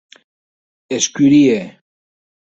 Escurie. 0.97 1.59